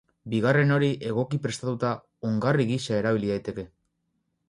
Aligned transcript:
Bigarren 0.33 0.73
hori, 0.75 0.89
egoki 1.09 1.39
prestatuta, 1.45 1.93
ongarri 2.33 2.69
gisa 2.75 3.01
erabil 3.03 3.31
daiteke. 3.33 3.71